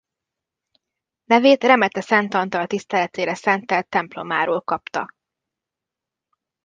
Nevét 1.23 1.63
Remete 1.63 2.01
Szent 2.01 2.33
Antal 2.33 2.67
tiszteletére 2.67 3.35
szentelt 3.35 3.87
templomáról 3.89 4.61
kapta. 4.61 5.09